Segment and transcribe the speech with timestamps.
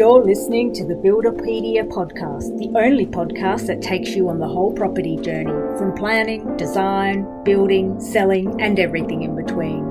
[0.00, 4.72] You're listening to the Buildipedia podcast, the only podcast that takes you on the whole
[4.72, 9.84] property journey from planning, design, building, selling, and everything in between.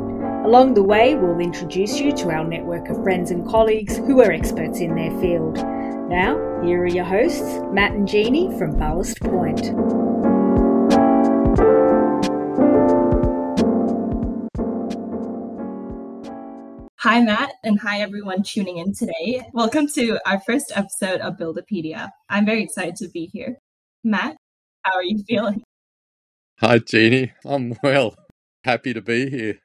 [0.45, 4.31] Along the way, we'll introduce you to our network of friends and colleagues who are
[4.31, 5.57] experts in their field.
[6.09, 10.08] Now, here are your hosts, Mat and Jeannie from Ballast Point.
[17.03, 19.41] Hi, Mat, and hi, everyone tuning in today.
[19.53, 22.09] Welcome to our first episode of Buildipedia.
[22.27, 23.57] I'm very excited to be here.
[24.03, 24.35] Mat,
[24.81, 25.63] how are you feeling?
[26.59, 27.31] Hi, Jeannie.
[27.45, 28.15] I'm well.
[28.65, 29.59] Happy to be here.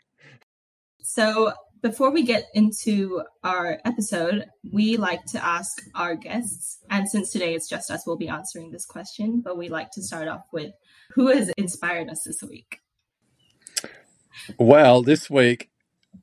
[1.03, 1.53] So,
[1.83, 7.57] before we get into our episode, we like to ask our guests, and since today
[7.57, 10.71] it's just us, we'll be answering this question, but we like to start off with
[11.11, 12.79] who has inspired us this week?
[14.57, 15.71] Well, this week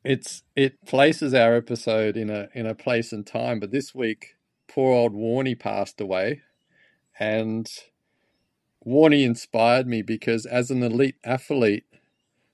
[0.03, 3.59] it's it places our episode in a in a place and time.
[3.59, 4.35] But this week,
[4.67, 6.41] poor old Warnie passed away,
[7.19, 7.67] and
[8.85, 11.85] Warnie inspired me because as an elite athlete,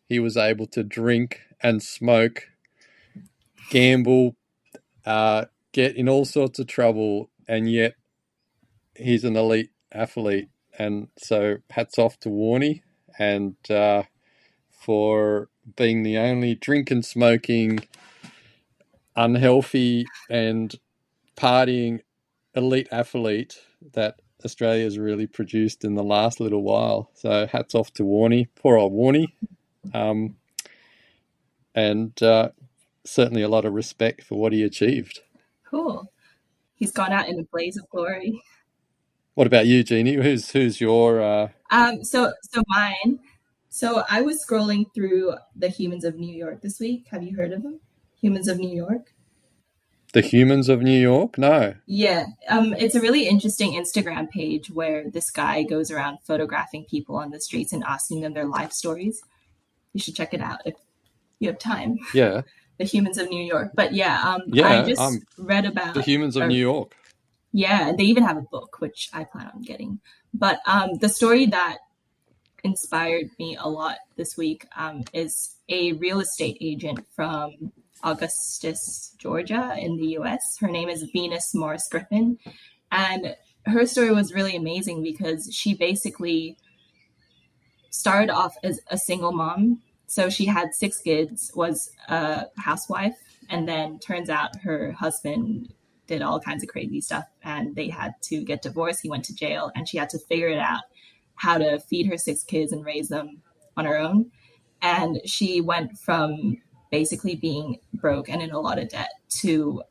[0.07, 2.49] he was able to drink and smoke,
[3.69, 4.35] gamble,
[5.05, 7.95] uh, get in all sorts of trouble, and yet
[8.95, 10.49] he's an elite athlete.
[10.79, 12.81] And so, hats off to Warnie
[13.17, 14.03] and uh,
[14.69, 17.79] for being the only drinking, smoking,
[19.15, 20.75] unhealthy, and
[21.35, 21.99] partying
[22.55, 23.59] elite athlete
[23.93, 27.09] that Australia's really produced in the last little while.
[27.13, 29.27] So hats off to Warnie, poor old Warnie,
[29.93, 30.35] um,
[31.75, 32.49] and uh,
[33.03, 35.21] certainly a lot of respect for what he achieved.
[35.69, 36.11] Cool.
[36.75, 38.41] He's gone out in a blaze of glory.
[39.33, 40.15] What about you, Jeannie?
[40.15, 41.21] Who's who's your?
[41.21, 41.49] Uh...
[41.69, 42.03] Um.
[42.03, 43.19] So so mine.
[43.69, 47.07] So I was scrolling through the Humans of New York this week.
[47.11, 47.79] Have you heard of them?
[48.21, 49.13] Humans of New York.
[50.13, 51.37] The Humans of New York?
[51.37, 51.75] No.
[51.85, 52.27] Yeah.
[52.47, 57.29] Um, it's a really interesting Instagram page where this guy goes around photographing people on
[57.31, 59.21] the streets and asking them their life stories.
[59.93, 60.75] You should check it out if
[61.39, 61.97] you have time.
[62.13, 62.41] Yeah.
[62.79, 63.71] the Humans of New York.
[63.75, 66.95] But yeah, um, yeah, I just um, read about The Humans of or- New York.
[67.51, 69.99] Yeah, they even have a book, which I plan on getting.
[70.33, 71.77] But um, the story that
[72.63, 77.71] inspired me a lot this week um, is a real estate agent from
[78.03, 78.75] Augusta,
[79.17, 80.57] Georgia, in the US.
[80.59, 82.37] Her name is Venus Morris Griffin.
[82.91, 83.35] And
[83.65, 86.57] her story was really amazing because she basically
[87.89, 89.81] started off as a single mom.
[90.07, 93.17] So she had six kids, was a housewife,
[93.49, 95.73] and then turns out her husband
[96.07, 99.01] did all kinds of crazy stuff and they had to get divorced.
[99.03, 100.83] He went to jail and she had to figure it out
[101.37, 103.41] how to feed her six kids and raise them
[103.75, 104.31] on her own.
[104.81, 106.57] And she went from
[106.91, 109.83] basically being broke and in a lot of debt to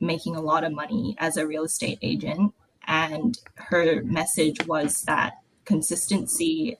[0.00, 2.52] making a lot of money as a real estate agent.
[2.86, 5.34] And her message was that
[5.64, 6.78] consistency,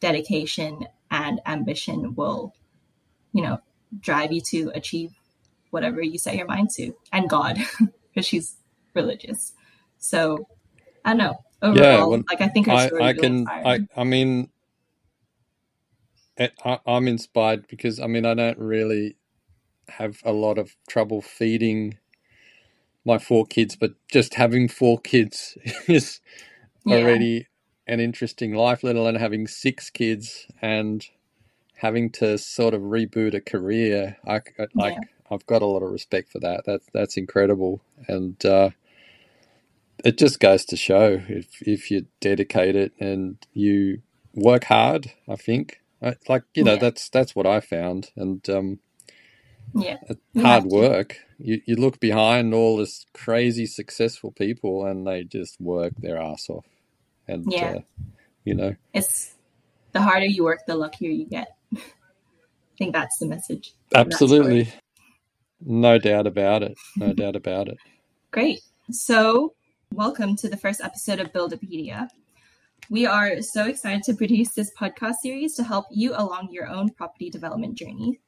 [0.00, 2.54] dedication, and ambition will,
[3.32, 3.60] you know,
[3.98, 5.10] drive you to achieve
[5.70, 7.58] whatever you set your mind to, and God,
[8.14, 8.56] because she's
[8.94, 9.52] religious.
[9.98, 10.46] So
[11.04, 11.36] I don't know.
[11.62, 13.80] Overall, Yeah, well, like I think I, I can I.
[13.96, 14.50] I mean
[16.64, 19.16] I, I'm inspired because I mean I don't really
[19.88, 21.98] have a lot of trouble feeding
[23.04, 26.20] my four kids, but just having four kids is
[26.84, 26.96] Yeah.
[26.96, 27.48] already
[27.86, 31.06] an interesting life, let alone having six kids and
[31.76, 34.16] having to sort of reboot a career.
[34.26, 35.00] I, I like Yeah.
[35.30, 36.64] I've got a lot of respect for that.
[36.66, 38.70] That's that's incredible, and uh,
[40.04, 44.02] it just goes to show if if you dedicate it and you
[44.34, 45.12] work hard.
[45.28, 45.80] I think
[46.28, 46.78] like you know Yeah.
[46.78, 48.80] that's that's what I found, and um,
[49.74, 49.98] Yeah.
[50.38, 51.18] hard work.
[51.38, 56.48] You you look behind all this crazy successful people, and they just work their ass
[56.50, 56.66] off,
[57.28, 57.62] and Yeah.
[57.62, 57.80] uh,
[58.44, 59.34] you know It's
[59.92, 61.48] the harder you work, the luckier you get.
[62.74, 63.74] I think that's the message.
[63.90, 64.58] from that story.
[64.58, 64.72] absolutely,
[65.60, 67.80] no doubt about it, no doubt about it.
[68.32, 68.60] Great.
[68.92, 69.54] So,
[69.94, 72.08] welcome to the first episode of Buildipedia.
[72.88, 76.90] We are so excited to produce this podcast series to help you along your own
[76.90, 78.20] property development journey.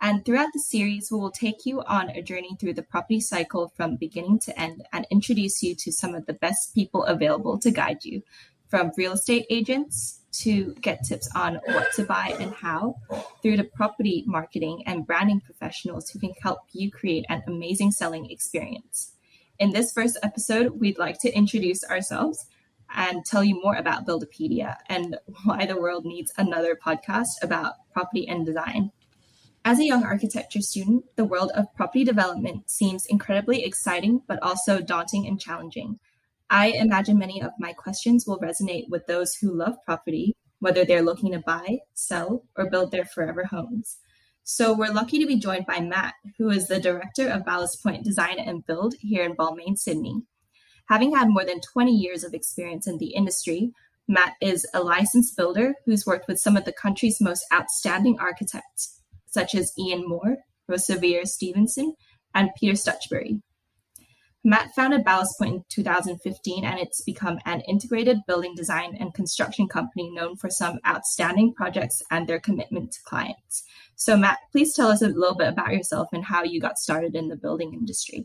[0.00, 3.72] And throughout the series, we will take you on a journey through the property cycle
[3.76, 7.70] from beginning to end and introduce you to some of the best people available to
[7.70, 8.22] guide you,
[8.68, 12.96] from real estate agents to get tips on what to buy and how,
[13.42, 18.30] through to property marketing and branding professionals who can help you create an amazing selling
[18.30, 19.12] experience.
[19.58, 22.44] In this first episode, we'd like to introduce ourselves
[22.94, 28.28] and tell you more about Buildipedia and why the world needs another podcast about property
[28.28, 28.92] and design.
[29.64, 34.80] As a young architecture student, the world of property development seems incredibly exciting, but also
[34.80, 35.98] daunting and challenging.
[36.50, 41.02] I imagine many of my questions will resonate with those who love property, whether they're
[41.02, 43.96] looking to buy, sell, or build their forever homes.
[44.48, 48.04] So we're lucky to be joined by Mat, who is the director of Ballast Point
[48.04, 50.22] Design and Build here in Balmain, Sydney.
[50.88, 53.72] Having had more than 20 years of experience in the industry,
[54.06, 59.02] Mat is a licensed builder who's worked with some of the country's most outstanding architects,
[59.26, 60.36] such as Ian Moore,
[60.70, 61.96] Rosevear Stevenson,
[62.32, 63.42] and Peter Stutchbury.
[64.46, 69.66] Mat founded Ballast Point in 2015, and it's become an integrated building design and construction
[69.66, 73.64] company known for some outstanding projects and their commitment to clients.
[73.96, 77.16] So, Mat, please tell us a little bit about yourself and how you got started
[77.16, 78.24] in the building industry.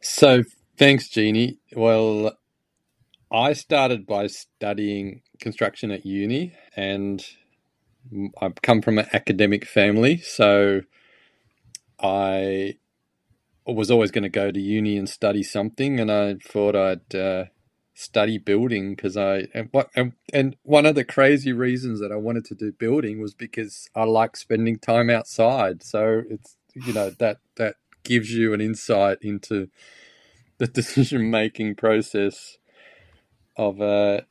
[0.00, 0.44] So,
[0.78, 1.58] thanks, Jeannie.
[1.76, 2.32] Well,
[3.30, 7.22] I started by studying construction at uni, and
[8.40, 10.80] I've come from an academic family, so
[12.00, 12.78] I
[13.74, 17.44] was always going to go to uni and study something, and I thought I'd uh,
[17.94, 22.44] study building because I and and, and one of the crazy reasons that I wanted
[22.46, 25.82] to do building was because I like spending time outside.
[25.82, 29.68] So it's you know that that gives you an insight into
[30.58, 32.58] the decision making process
[33.56, 34.24] of a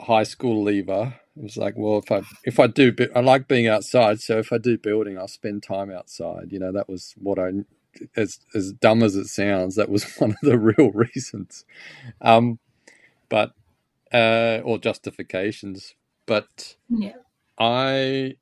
[0.00, 1.14] high school leaver.
[1.36, 4.20] It was like, well, if I if I do, I like being outside.
[4.20, 6.52] So if I do building, I'll spend time outside.
[6.52, 7.50] You know, that was what I
[8.16, 11.64] as as dumb as it sounds, that was one of the real reasons.
[12.20, 12.58] Um,
[13.28, 13.52] but
[14.12, 15.94] uh, or justifications.
[16.26, 17.16] But yeah.
[17.58, 18.36] I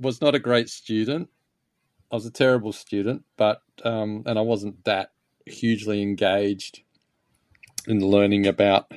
[0.00, 1.28] was not a great student.
[2.10, 5.12] I was a terrible student, but um, and I wasn't that
[5.46, 6.82] hugely engaged
[7.86, 8.92] in learning about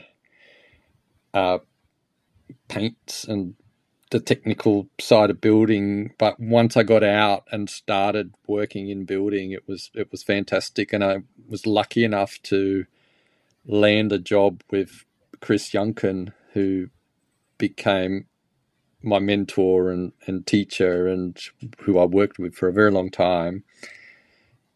[1.33, 1.59] uh,
[2.67, 3.55] paints and
[4.09, 9.51] the technical side of building, but once I got out and started working in building,
[9.51, 11.17] it was it was fantastic, and I
[11.47, 12.85] was lucky enough to
[13.65, 15.03] land a job with
[15.41, 16.89] Chris Youngkin, who
[17.57, 18.27] became
[19.03, 21.37] my mentor and, and teacher, and
[21.81, 23.63] who I worked with for a very long time,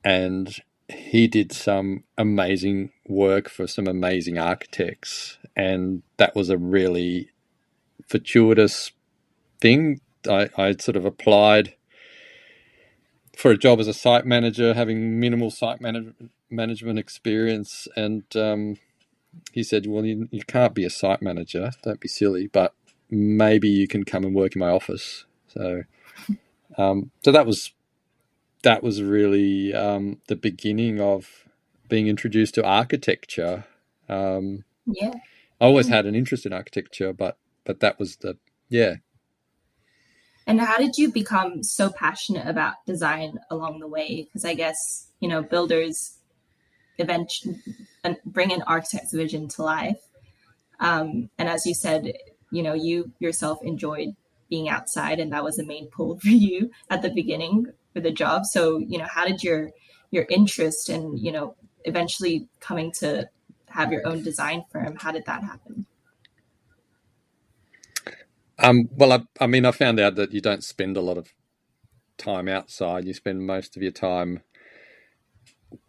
[0.03, 0.53] and
[0.89, 7.29] he did some amazing work for some amazing architects, and that was a really
[8.09, 8.91] fortuitous
[9.61, 10.01] thing.
[10.29, 11.75] I, I sort of applied
[13.37, 16.13] for a job as a site manager, having minimal site manage-
[16.49, 18.77] management experience, and um,
[19.51, 21.71] he said, "Well, you, you can't be a site manager.
[21.83, 22.73] Don't be silly, but
[23.09, 25.83] maybe you can come and work in my office." So,
[26.77, 27.73] um, so that was
[28.63, 31.45] that was really um, the beginning of
[31.89, 33.65] being introduced to architecture.
[34.07, 35.13] Um, yeah,
[35.59, 38.37] I always had an interest in architecture, but but that was the
[38.69, 38.95] yeah
[40.51, 44.23] and how did you become so passionate about design along the way?
[44.23, 46.17] Because I guess, you know, builders
[46.97, 47.55] eventually
[48.25, 50.01] bring an architect's vision to life.
[50.81, 52.11] Um, and as you said,
[52.51, 54.09] you know, you yourself enjoyed
[54.49, 58.11] being outside and that was the main pull for you at the beginning for the
[58.11, 58.45] job.
[58.45, 59.71] So, you know, how did your
[60.09, 61.55] your interest and, you know,
[61.85, 63.29] eventually coming to
[63.67, 65.85] have your own design firm, how did that happen?
[68.59, 71.33] Um, well, I, I mean, I found out that you don't spend a lot of
[72.17, 73.05] time outside.
[73.05, 74.41] You spend most of your time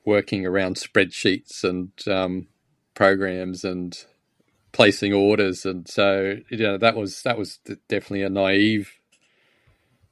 [0.05, 2.49] working around spreadsheets and um,
[2.95, 4.05] programs and
[4.73, 8.93] placing orders, and so you know that was that was definitely a naive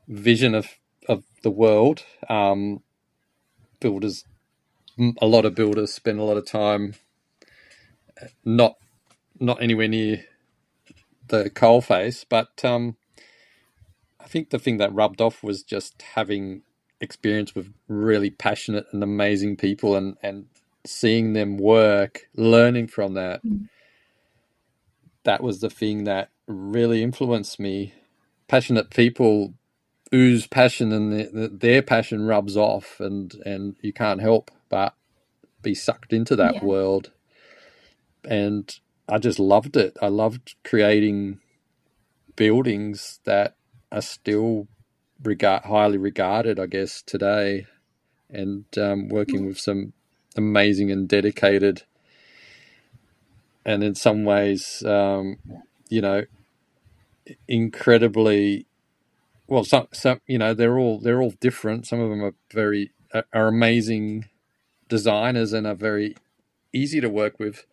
[0.09, 0.69] vision of
[1.09, 2.05] of the world.
[2.29, 2.83] Um,
[3.81, 4.25] builders,
[5.21, 6.95] a lot of builders spend a lot of time
[8.23, 8.77] uh, not
[9.41, 10.25] not anywhere near
[11.31, 12.97] the coal face, but um,
[14.21, 16.63] I think the thing that rubbed off was just having
[17.01, 20.47] experience with really passionate and amazing people and, and
[20.87, 23.45] seeing them work, learning from that.
[23.45, 23.69] Mm.
[25.25, 27.95] That was the thing that really influenced me.
[28.49, 29.55] Passionate people
[30.13, 34.95] ooze passion and the, the, their passion rubs off and, and you can't help but
[35.63, 36.65] be sucked into that yeah.
[36.65, 37.13] world.
[38.25, 38.75] And
[39.11, 39.97] I just loved it.
[40.03, 41.41] I loved creating
[42.37, 43.57] buildings that
[43.93, 44.69] are still
[45.23, 47.67] regard highly regarded, I guess, today,
[48.31, 49.93] and um, working with some
[50.37, 51.85] amazing and dedicated,
[53.65, 55.39] and in some ways, um,
[55.89, 56.25] you know,
[57.49, 58.67] incredibly
[59.49, 59.65] well.
[59.65, 61.87] Some, some, you know, they're all they're all different.
[61.87, 62.93] Some of them are very
[63.33, 64.27] are amazing
[64.89, 66.17] designers and are very
[66.73, 67.67] easy to work with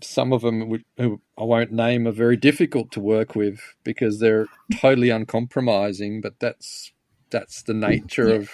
[0.00, 4.46] some of them who I won't name are very difficult to work with because they're
[4.80, 6.20] totally uncompromising.
[6.20, 6.92] But that's
[7.30, 8.34] that's the nature yeah.
[8.36, 8.50] of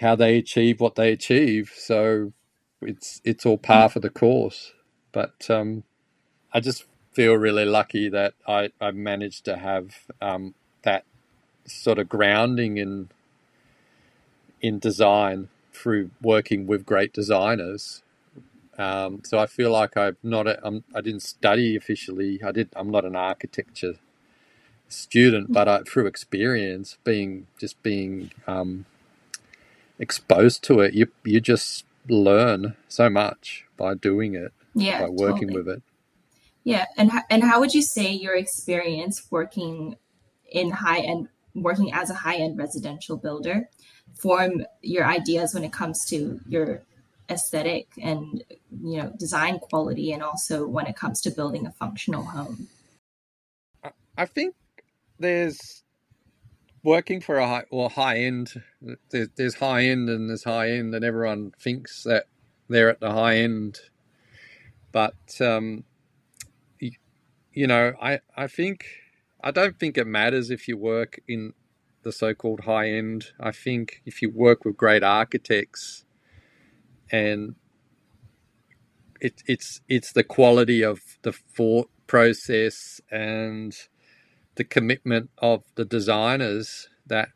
[0.00, 1.72] how they achieve what they achieve.
[1.76, 2.32] So
[2.80, 4.72] it's it's all par for the course.
[5.12, 5.84] But um,
[6.52, 11.04] I just feel really lucky that I, I managed to have um, that
[11.64, 13.08] sort of grounding in
[14.60, 18.02] in design through working with great designers.
[18.78, 22.40] Um, so I feel like I'm not a, I'm, I didn't study officially.
[22.42, 22.68] I did.
[22.76, 23.94] I'm not an architecture
[24.88, 28.84] student, but I, through experience, being just being um,
[29.98, 34.52] exposed to it, you you just learn so much by doing it.
[34.74, 35.62] Yeah, by working totally.
[35.62, 35.82] with it.
[36.64, 39.96] Yeah, and and how would you say your experience working
[40.50, 43.70] in high end, working as a high end residential builder,
[44.14, 46.82] form your ideas when it comes to your
[47.30, 48.44] aesthetic and
[48.82, 52.68] you know design quality, and also when it comes to building a functional home?
[54.18, 54.54] I think
[55.18, 55.82] there's
[56.86, 58.62] working for a high well high end
[59.10, 62.26] there's, high end and there's high end and everyone thinks that
[62.68, 63.80] they're at the high end
[64.92, 65.82] but um,
[66.78, 66.92] you,
[67.52, 68.86] you know i i think
[69.42, 71.52] i don't think it matters if you work in
[72.04, 76.04] the so-called high end i think if you work with great architects
[77.10, 77.54] and
[79.20, 83.74] it, it's it's the quality of the thought process and
[84.56, 87.28] the commitment of the designers that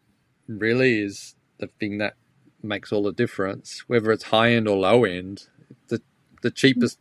[0.47, 2.15] really is the thing that
[2.63, 3.85] makes all the difference.
[3.87, 5.49] Whether it's high end or low end,
[5.89, 6.01] the
[6.43, 6.99] the cheapest,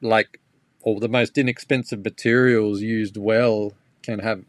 [0.00, 0.40] like,
[0.82, 3.72] or the most inexpensive materials used well
[4.02, 4.44] can have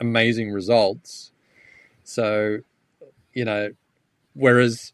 [0.00, 1.32] amazing results.
[2.04, 2.58] So,
[3.34, 3.70] you know,
[4.34, 4.92] whereas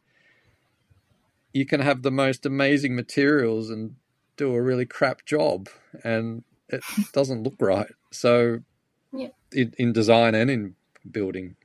[1.57, 3.97] you can have the most amazing materials and
[4.37, 5.69] do a really crap job
[6.05, 6.83] and it
[7.13, 7.91] doesn't look right.
[8.13, 8.61] So
[9.13, 9.29] yeah.
[9.53, 10.75] in, in design and in
[11.11, 11.57] building.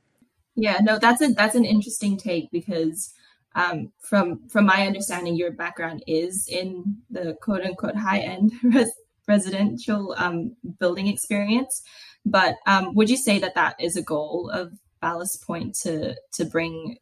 [0.56, 3.14] Yeah, no, that's a that's an interesting take because
[3.56, 9.00] um, from from my understanding, your background is in the quote unquote high end res-
[9.28, 11.82] residential um, building experience.
[12.26, 16.46] But um, would you say that that is a goal of Ballast Point to to
[16.46, 16.98] bring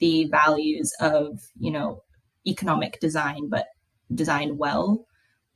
[0.00, 2.02] the values of you know
[2.46, 3.66] economic design, but
[4.12, 5.06] designed well?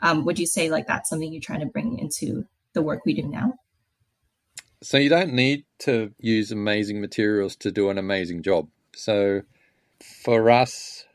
[0.00, 3.14] Um, would you say like that's something you're trying to bring into the work we
[3.14, 3.54] do now?
[4.82, 8.68] So you don't need to use amazing materials to do an amazing job.
[8.94, 9.42] So
[10.24, 11.06] for us,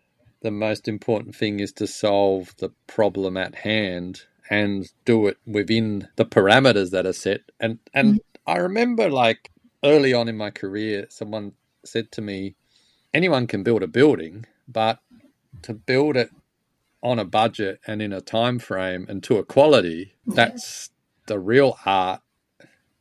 [0.41, 6.07] the most important thing is to solve the problem at hand and do it within
[6.15, 7.41] the parameters that are set.
[7.59, 8.51] And and mm-hmm.
[8.51, 9.51] I remember like
[9.83, 11.53] early on in my career, someone
[11.85, 12.55] said to me,
[13.13, 14.99] anyone can build a building, but
[15.63, 16.29] to build it
[17.01, 20.89] on a budget and in a time frame and to a quality, that's
[21.27, 22.21] the real art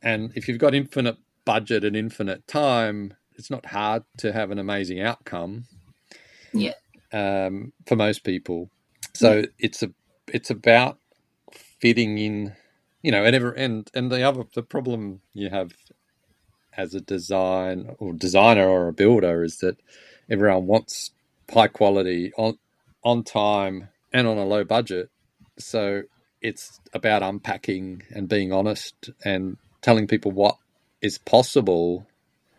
[0.01, 4.59] and if you've got infinite budget and infinite time, it's not hard to have an
[4.59, 5.65] amazing outcome.
[6.53, 6.73] Yeah.
[7.11, 8.69] Um, for most people,
[9.13, 9.45] so yeah.
[9.57, 9.91] it's a
[10.27, 10.99] it's about
[11.51, 12.53] fitting in,
[13.01, 15.73] you know, and ever and and the other the problem you have
[16.79, 19.77] as a design or designer or a builder is that
[20.29, 21.11] everyone wants
[21.51, 22.57] high quality on
[23.03, 25.09] on time and on a low budget.
[25.57, 26.03] So
[26.41, 30.57] it's about unpacking and being honest and telling people what
[31.01, 32.07] is possible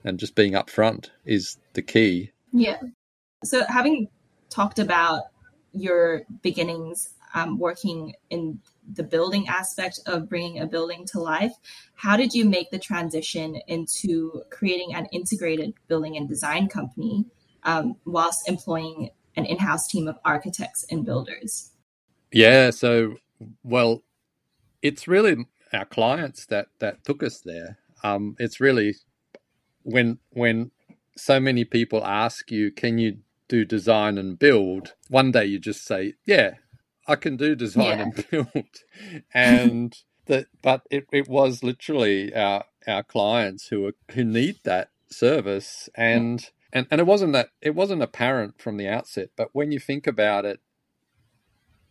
[0.05, 2.31] and just being upfront is the key.
[2.53, 2.79] Yeah.
[3.45, 4.09] So, having
[4.51, 5.25] talked about
[5.73, 8.61] your beginnings um, working in
[8.95, 11.53] the building aspect of bringing a building to life,
[11.95, 17.27] how did you make the transition into creating an integrated building and design company
[17.65, 21.71] um, whilst employing an in house team of architects and builders?
[22.33, 22.71] Yeah.
[22.71, 23.17] So,
[23.63, 24.03] well,
[24.83, 27.79] it's really our clients that that took us there.
[28.03, 28.97] Um, it's really
[29.83, 30.71] when when
[31.17, 33.19] so many people ask you, "Can you
[33.49, 36.55] do design and build?" One day you just say, "Yeah,
[37.11, 38.03] I can do design yeah.
[38.03, 38.69] and build,"
[39.35, 40.47] and that.
[40.63, 46.51] But it, it was literally our our clients who are who need that service and.
[46.73, 50.07] And, and it wasn't that it wasn't apparent from the outset, but when you think
[50.07, 50.61] about it,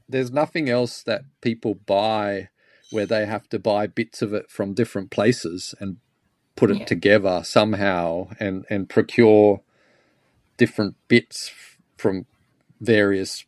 [0.07, 2.47] there's nothing else that people buy
[2.89, 5.97] where they have to buy bits of it from different places and
[6.55, 6.85] put it yeah.
[6.85, 9.61] together somehow and and procure
[10.57, 11.51] different bits
[11.97, 12.25] from
[12.81, 13.45] various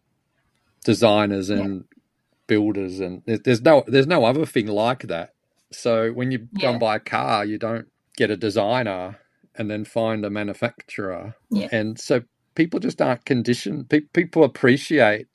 [0.85, 1.99] designers and yeah.
[2.47, 5.33] builders and there's no there's no other thing like that
[5.71, 6.61] so when you yeah.
[6.63, 9.19] go and buy a car you don't get a designer
[9.55, 11.35] and then find a manufacturer
[11.71, 12.21] and so
[12.55, 15.27] people just aren't conditioned people appreciate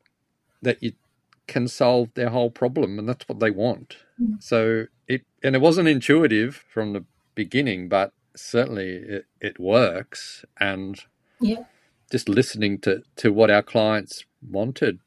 [0.63, 0.93] that you
[1.47, 3.99] can solve their whole problem, and that's what they want.
[4.21, 4.43] Mm.
[4.43, 10.45] So it and it wasn't intuitive from the beginning, but certainly it, it works.
[10.61, 11.01] And
[11.41, 11.65] Yeah.
[12.11, 15.01] just listening to to what our clients wanted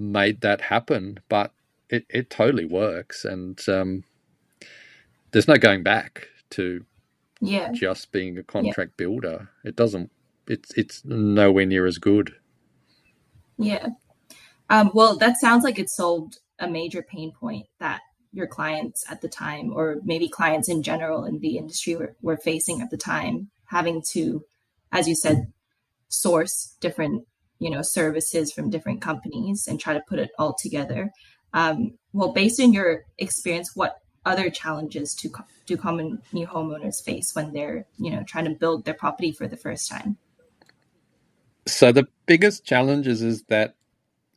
[0.00, 1.20] made that happen.
[1.28, 1.52] But
[1.88, 4.04] it it totally works, and um,
[5.32, 6.84] there's no going back to
[7.40, 7.72] Yeah.
[7.72, 9.50] just being a contract builder.
[9.64, 10.10] It doesn't.
[10.48, 12.34] It's it's nowhere near as good.
[13.58, 13.88] Yeah.
[14.68, 18.00] Um, well, that sounds like it solved a major pain point that
[18.32, 22.36] your clients at the time, or maybe clients in general in the industry, were, were
[22.36, 24.44] facing at the time, having to,
[24.92, 25.52] as you said,
[26.08, 27.26] source different,
[27.60, 31.12] you know, services from different companies and try to put it all together.
[31.52, 35.30] Um, well, based on your experience, what other challenges do,
[35.66, 39.46] do common new homeowners face when they're, you know, trying to build their property for
[39.46, 40.16] the first time?
[41.66, 43.76] So the biggest challenge is, is that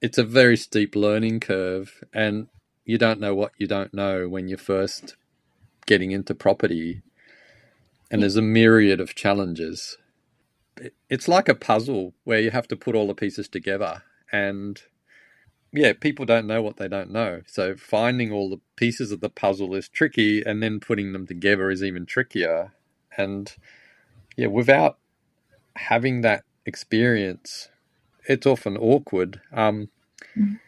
[0.01, 2.48] it's a very steep learning curve, and
[2.86, 5.15] you don't know what you don't know when you're first
[5.86, 7.01] getting into property.
[8.12, 9.98] And there's a myriad of challenges.
[10.84, 14.82] It- It's like a puzzle where you have to put all the pieces together, and
[15.74, 17.42] yeah, people don't know what they don't know.
[17.48, 21.72] So finding all the pieces of the puzzle is tricky, and then putting them together
[21.72, 22.74] is even trickier.
[23.18, 23.54] And
[24.38, 25.00] yeah, without
[25.78, 27.70] having that experience,
[28.30, 29.42] it's often awkward.
[29.54, 29.90] Um,
[30.38, 30.60] Mhm.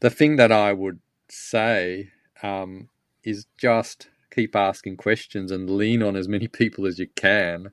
[0.00, 2.10] The thing that I would say
[2.42, 2.88] um,
[3.24, 7.72] is just keep asking questions and lean on as many people as you can.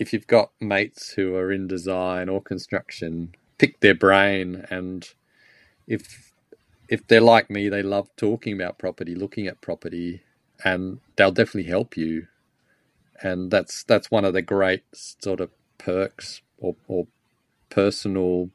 [0.00, 5.08] If you've got mates who are in design or construction, pick their brain and
[5.86, 6.32] if
[6.88, 10.22] if they're like me, they love talking about property, looking at property,
[10.64, 12.26] and they'll definitely help you.
[13.22, 17.06] And that's that's one of the great sort of perks or, or
[17.70, 18.50] personal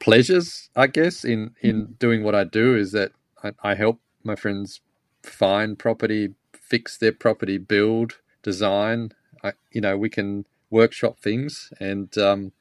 [0.00, 1.92] pleasures, I guess, in in hmm.
[1.98, 3.12] doing what I do is that
[3.44, 4.80] I, I help my friends
[5.22, 9.12] find property, fix their property, build, design.
[9.42, 12.52] I, you know, we can workshop things, and um,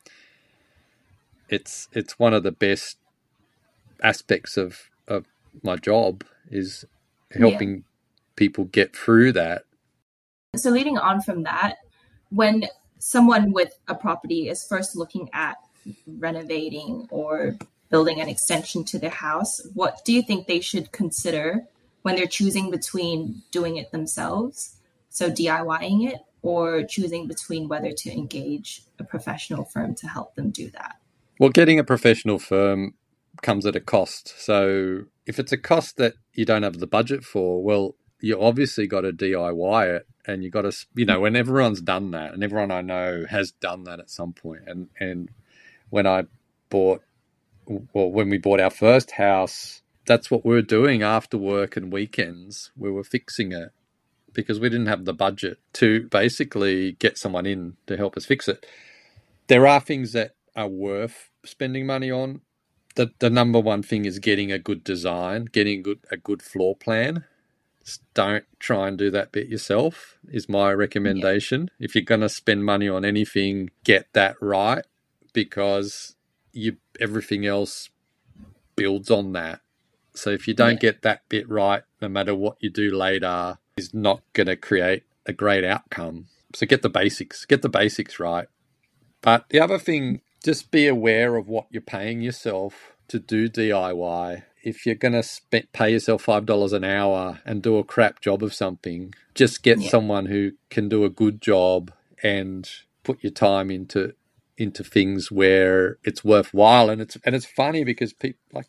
[1.49, 2.97] it's it's one of the best
[4.01, 5.25] aspects of of
[5.63, 6.85] my job is
[7.31, 7.83] helping
[8.35, 9.63] people get through that.
[10.55, 11.75] So, leading on from that,
[12.29, 12.65] when
[12.99, 15.57] someone with a property is first looking at
[16.07, 17.57] renovating or
[17.89, 21.65] building an extension to their house, what do you think they should consider
[22.01, 24.77] when they're choosing between doing it themselves,
[25.09, 30.49] so DIYing it, or choosing between whether to engage a professional firm to help them
[30.49, 30.97] do that?
[31.39, 32.93] Well, getting a professional firm
[33.41, 34.33] comes at a cost.
[34.37, 38.87] So if it's a cost that you don't have the budget for, well, you obviously
[38.87, 42.43] got to DIY it and you got to, you know, when everyone's done that and
[42.43, 44.61] everyone I know has done that at some point.
[44.67, 45.29] And, and
[45.89, 46.25] when I
[46.69, 47.01] bought,
[47.93, 51.93] well, when we bought our first house, that's what we were doing after work and
[51.93, 52.71] weekends.
[52.75, 53.71] We were fixing it
[54.33, 58.47] because we didn't have the budget to basically get someone in to help us fix
[58.47, 58.65] it.
[59.47, 62.41] There are things that are worth spending money on.
[62.95, 66.41] The, the number one thing is getting a good design, getting a good, a good
[66.41, 67.25] floor plan.
[67.85, 71.71] Just don't try and do that bit yourself, is my recommendation.
[71.79, 74.85] If you're going to spend money on anything, get that right
[75.33, 76.15] because
[76.53, 77.89] you everything else
[78.75, 79.61] builds on that.
[80.15, 80.91] So if you don't Yeah.
[80.91, 85.03] get that bit right, no matter what you do later, is not going to create
[85.25, 86.27] a great outcome.
[86.55, 88.47] So get the basics, get the basics right.
[89.21, 94.43] But the other thing, just be aware of what you're paying yourself to do DIY.
[94.63, 95.23] If you're going to
[95.73, 99.89] pay yourself $5 an hour and do a crap job of something, just get Yeah.
[99.91, 102.69] someone who can do a good job and
[103.03, 104.13] put your time into
[104.57, 108.67] into things where it's worthwhile and it's and it's funny because people like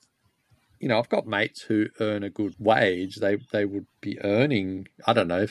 [0.80, 3.16] you know I've got mates who earn a good wage.
[3.18, 5.48] They they would be earning I don't know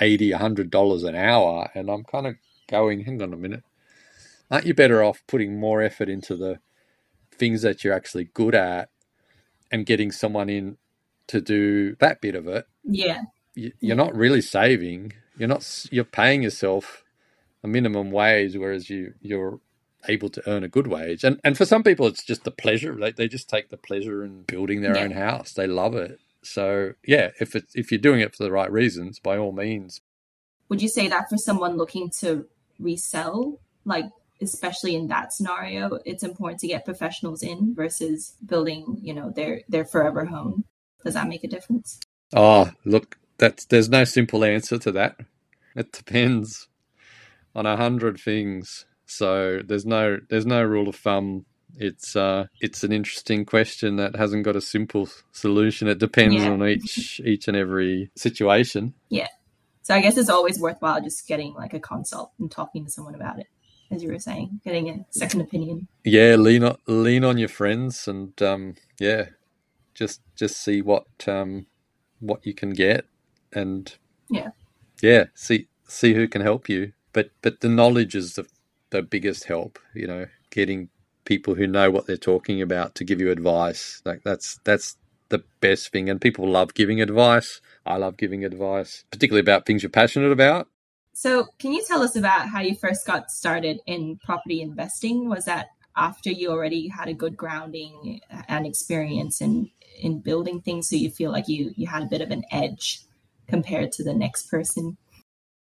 [0.00, 1.70] 80 100 dollars an hour.
[1.74, 2.36] And I'm kind of
[2.70, 3.64] going hang on a minute.
[4.50, 6.60] Aren't you better off putting more effort into the
[7.32, 8.90] things that you're actually good at
[9.72, 10.78] and getting someone in
[11.28, 12.66] to do that bit of it?
[12.84, 13.22] Yeah.
[13.56, 15.14] you- you're not really saving.
[15.38, 17.04] You're not you're paying yourself
[17.64, 19.60] a minimum wage whereas you you're
[20.08, 21.24] able to earn a good wage.
[21.24, 24.24] And and for some people it's just the pleasure they, they just take the pleasure
[24.24, 25.00] in building their Yeah.
[25.00, 25.52] own house.
[25.54, 26.20] They love it.
[26.42, 30.00] So yeah if it's if you're doing it for the right reasons by all means.
[30.70, 32.46] Would you say that for someone looking to
[32.80, 34.06] resell, like
[34.42, 39.62] especially in that scenario, it's important to get professionals in versus building, you know, their
[39.68, 40.64] their forever home?
[41.04, 42.00] Does that make a difference?
[42.34, 45.16] oh look that's there's no simple answer to that.
[45.76, 46.68] It depends
[47.54, 51.46] on a hundred things so there's no there's no rule of thumb
[51.78, 55.88] it's uh, it's an interesting question that hasn't got a simple solution.
[55.88, 56.50] It depends yeah.
[56.50, 58.94] on each each and every situation.
[59.08, 59.28] Yeah.
[59.82, 63.14] So I guess it's always worthwhile just getting like a consult and talking to someone
[63.14, 63.46] about it,
[63.90, 65.86] as you were saying, getting a second opinion.
[66.02, 69.26] Yeah, lean on lean on your friends and um, yeah,
[69.94, 71.66] just just see what um,
[72.20, 73.06] what you can get
[73.52, 73.94] and
[74.30, 74.50] yeah,
[75.02, 76.92] yeah, see see who can help you.
[77.12, 78.46] But but the knowledge is the
[78.90, 79.78] the biggest help.
[79.94, 80.88] You know, getting
[81.24, 84.00] people who know what they're talking about to give you advice.
[84.04, 84.96] Like that's that's
[85.28, 86.08] the best thing.
[86.08, 87.60] And people love giving advice.
[87.84, 90.68] I love giving advice, particularly about things you're passionate about.
[91.12, 95.28] So, can you tell us about how you first got started in property investing?
[95.28, 100.88] Was that after you already had a good grounding and experience in in building things,
[100.88, 103.00] so you feel like you you had a bit of an edge
[103.48, 104.98] compared to the next person?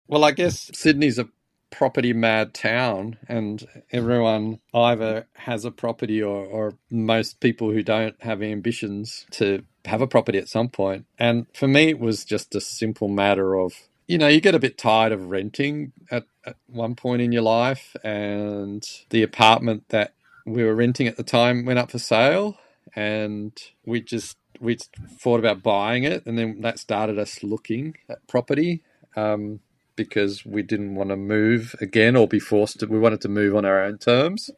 [0.08, 1.30] Well, I guess Sydney's a
[1.78, 8.16] property mad town, and everyone either has a property or, or most people who don't
[8.24, 11.06] have ambitions to have a property at some point.
[11.20, 13.74] And for me, it was just a simple matter of
[14.08, 17.44] you know, you get a bit tired of renting at, at one point in your
[17.44, 20.14] life, and the apartment that
[20.46, 22.58] we were renting at the time went up for sale,
[22.96, 23.54] and
[23.86, 24.78] we just we
[25.20, 28.84] thought about buying it, and then that started us looking at property.
[29.18, 29.62] Um,
[29.96, 32.88] because we didn't want to move again or be forced to.
[32.88, 34.50] We wanted to move on our own terms.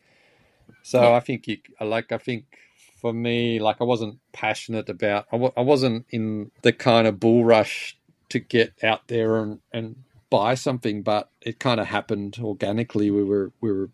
[0.84, 1.16] So yeah.
[1.16, 2.12] I think you like.
[2.12, 2.46] I think
[3.02, 5.26] for me, like I wasn't passionate about.
[5.32, 7.98] I w- I wasn't in the kind of bull rush
[8.30, 9.98] to get out there and and
[10.30, 13.12] buy something, but it kind of happened organically.
[13.12, 13.90] We were we were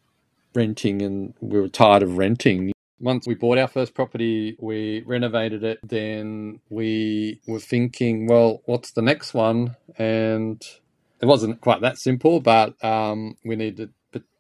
[0.54, 2.72] renting and we were tired of renting.
[3.00, 5.80] Once we bought our first property, we renovated it.
[5.84, 9.76] Then we were thinking, well, what's the next one?
[9.98, 10.64] And
[11.24, 13.94] it wasn't quite that simple, but um, we needed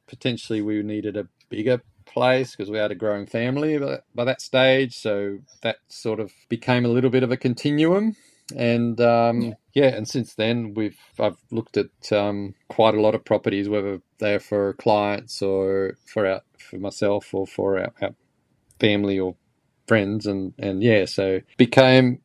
[0.05, 3.77] potentially we needed a bigger place because we had a growing family
[4.13, 4.97] by, that stage.
[4.97, 8.17] So that sort of became a little bit of a continuum.
[8.53, 9.53] And um, yeah.
[9.73, 9.95] yeah.
[9.95, 14.41] and since then we've I've looked at um, quite a lot of properties, whether they're
[14.41, 18.13] for clients or for our for myself or for our, our
[18.81, 19.37] family or
[19.87, 22.19] friends, and and yeah, so became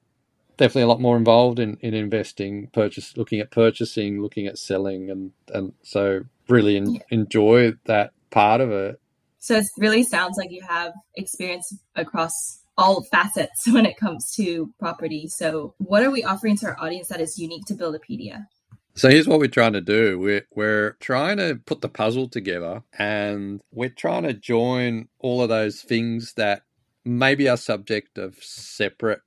[0.59, 5.11] definitely a lot more involved in, in investing, purchase, looking at purchasing, looking at selling,
[5.11, 7.01] and and so really in, yeah.
[7.11, 9.01] enjoy that part of it.
[9.39, 12.33] So it really sounds like you have experience across
[12.77, 15.29] all facets when it comes to property.
[15.29, 18.47] So what are we offering to our audience that is unique to Buildipedia?
[18.95, 20.19] So here's what we're trying to do.
[20.19, 25.49] We're we're trying to put the puzzle together and we're trying to join all of
[25.49, 26.63] those things that
[27.05, 29.21] maybe are subject of separate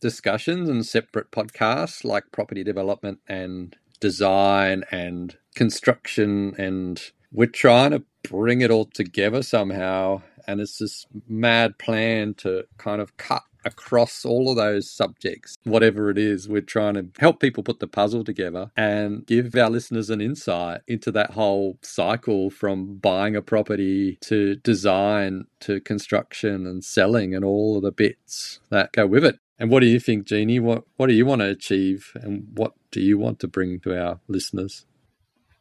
[0.00, 8.02] discussions and separate podcasts like property development and design and construction and we're trying to
[8.22, 10.22] bring it all together somehow.
[10.46, 16.10] And it's this mad plan to kind of cut across all of those subjects whatever
[16.10, 16.48] it is.
[16.48, 20.80] We're trying to help people put the puzzle together and give our listeners an insight
[20.86, 27.44] into that whole cycle from buying a property to design to construction and selling and
[27.44, 30.60] all of the bits that go with it and what do you think, Jeannie?
[30.60, 34.00] What what do you want to achieve, and what do you want to bring to
[34.00, 34.86] our listeners?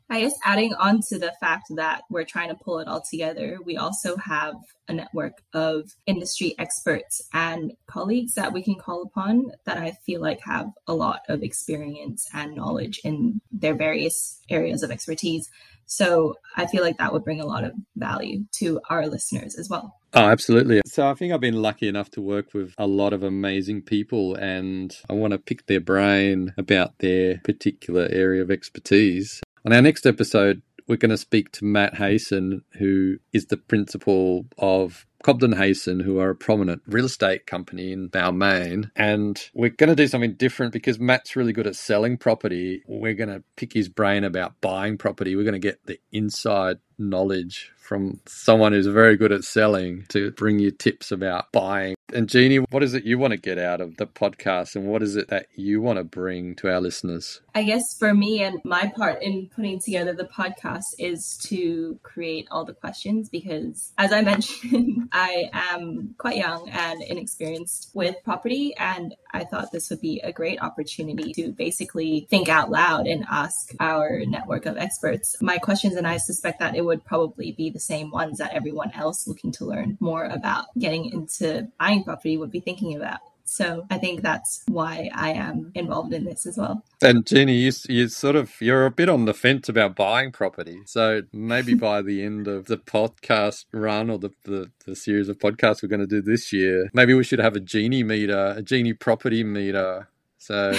[0.10, 3.58] I guess adding on to the fact that we're trying to pull it all together,
[3.64, 4.56] we also have
[4.88, 10.22] a network of industry experts and colleagues that we can call upon that I feel
[10.22, 15.50] like have a lot of experience and knowledge in their various areas of expertise.
[15.88, 19.70] So I feel like that would bring a lot of value to our listeners as
[19.70, 19.96] well.
[20.14, 20.82] Oh, absolutely.
[20.86, 24.36] So I think I've been lucky enough to work with a lot of amazing people,
[24.36, 29.42] and I want to pick their brain about their particular area of expertise.
[29.66, 34.46] On our next episode, we're going to speak to Matt Hayson, who is the principal
[34.58, 38.92] of Cobden Hayson, who are a prominent real estate company in Balmain.
[38.96, 42.82] And we're going to do something different because Matt's really good at selling property.
[42.88, 45.36] We're going to pick his brain about buying property.
[45.36, 50.32] We're going to get the inside knowledge from someone who's very good at selling to
[50.32, 51.96] bring you tips about buying.
[52.14, 55.02] And Jeannie, what is it you want to get out of the podcast and what
[55.02, 57.42] is it that you want to bring to our listeners?
[57.56, 62.48] I guess for me and my part in putting together the podcast is to create
[62.52, 68.74] all the questions because as I mentioned, I am quite young and inexperienced with property
[68.78, 73.26] and I thought this would be a great opportunity to basically think out loud and
[73.30, 77.70] ask our network of experts my questions and I suspect that it would probably be
[77.78, 82.36] the same ones that everyone else looking to learn more about getting into buying property
[82.36, 83.20] would be thinking about.
[83.46, 86.84] So I think that's why I am involved in this as well.
[87.04, 90.82] And Jeannie, you you sort of you're a bit on the fence about buying property.
[90.86, 95.38] So maybe by the end of the podcast run or the, the, the series of
[95.38, 98.64] podcasts we're going to do this year, maybe we should have a Jeannie meter, a
[98.64, 100.10] Jeannie property meter.
[100.40, 100.74] So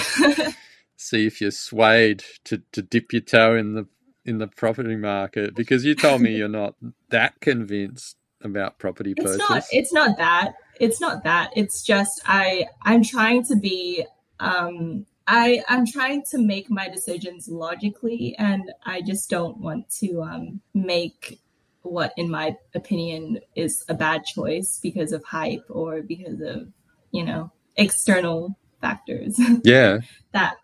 [0.99, 3.87] see if you're swayed to, to dip your toe in the
[4.29, 6.75] in the property market because you told me you're not
[7.09, 9.49] that convinced about property it's purchase.
[9.49, 10.53] Not, it's not that.
[10.79, 11.51] It's not that.
[11.55, 14.05] It's just I I'm trying to be
[14.39, 20.21] um I I'm trying to make my decisions logically and I just don't want to
[20.21, 21.39] um make
[21.81, 26.67] what in my opinion is a bad choice because of hype or because of,
[27.11, 29.39] you know, external factors.
[29.63, 29.99] Yeah.
[30.31, 30.55] that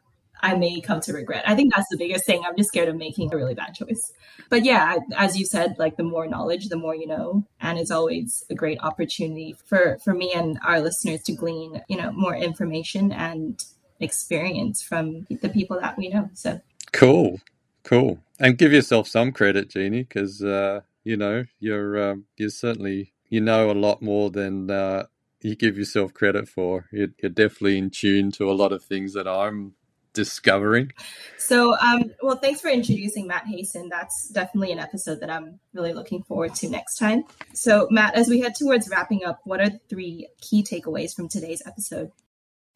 [0.46, 1.44] I may come to regret.
[1.48, 2.44] I think that's the biggest thing.
[2.46, 4.14] I'm just scared of making a really bad choice.
[4.48, 7.90] But yeah, as you said, like the more knowledge, the more you know, and it's
[7.90, 12.36] always a great opportunity for for me and our listeners to glean, you know, more
[12.36, 13.66] information and
[14.00, 16.30] experience from the people that we know.
[16.36, 17.42] So cool,
[17.84, 23.14] cool, and give yourself some credit, Jeannie, because uh, you know you're um, you're certainly
[23.30, 25.08] you know a lot more than uh,
[25.42, 26.86] you give yourself credit for.
[26.92, 29.74] You're, you're definitely in tune to a lot of things that I'm
[30.16, 30.92] discovering.
[31.38, 33.90] So, um, well, thanks for introducing Matt Hayson.
[33.90, 37.26] That's definitely an episode that I'm really looking forward to next time.
[37.54, 41.30] So, Mat, as we head towards wrapping up, what are the three key takeaways from
[41.30, 42.12] today's episode?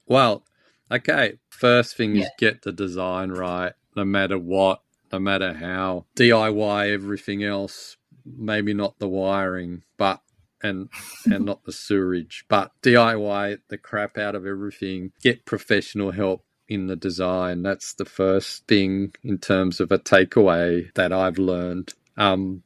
[0.05, 0.43] Well,
[0.91, 1.39] okay.
[1.49, 2.25] First thing yeah.
[2.25, 6.05] is get the design right, no matter what, no matter how.
[6.15, 10.21] DIY everything else, maybe not the wiring, but
[10.61, 10.89] and
[11.25, 15.11] and not the sewerage, but DIY the crap out of everything.
[15.21, 17.63] Get professional help in the design.
[17.63, 21.93] That's the first thing in terms of a takeaway that I've learned.
[22.17, 22.63] Um,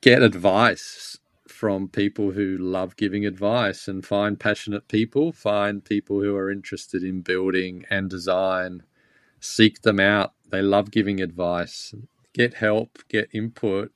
[0.00, 6.36] get advice from people who love giving advice and find passionate people, find people who
[6.36, 8.82] are interested in building and design,
[9.40, 10.34] seek them out.
[10.50, 11.94] They love giving advice.
[12.34, 13.92] Get help, get input,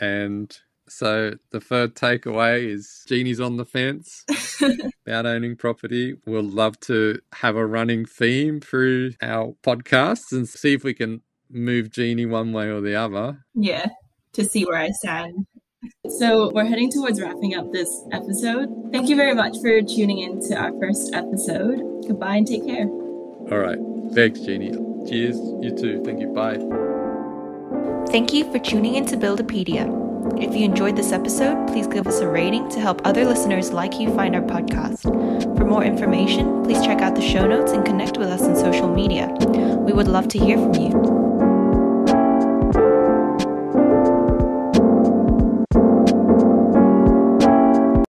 [0.00, 4.24] and so the third takeaway is Jeannie's on the fence
[5.06, 6.16] about owning property.
[6.26, 11.22] We'll love to have a running theme through our podcasts and see if we can
[11.50, 13.44] move Jeannie one way or the other.
[13.54, 13.86] Yeah,
[14.32, 15.46] to see where I stand.
[16.08, 18.68] So we're heading towards wrapping up this episode.
[18.90, 21.80] Thank you very much for tuning in to our first episode.
[22.06, 22.86] Goodbye and take care.
[22.86, 23.78] All right.
[24.14, 24.72] Thanks, Jeannie.
[25.08, 25.36] Cheers.
[25.60, 26.02] You too.
[26.04, 26.28] Thank you.
[26.28, 26.58] Bye.
[28.10, 30.03] Thank you for tuning in to Buildipedia.
[30.38, 34.00] If you enjoyed this episode, please give us a rating to help other listeners like
[34.00, 35.02] you find our podcast.
[35.56, 38.88] For more information, please check out the show notes and connect with us on social
[38.88, 39.28] media.
[39.86, 41.13] We would love to hear from you.